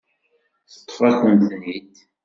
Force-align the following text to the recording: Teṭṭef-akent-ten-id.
Teṭṭef-akent-ten-id. 0.71 1.95